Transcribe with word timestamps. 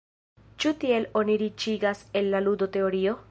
Ĉu 0.63 0.71
tiel 0.83 1.05
oni 1.21 1.37
riĉiĝas 1.43 2.03
el 2.21 2.35
la 2.37 2.45
ludo-teorio? 2.49 3.17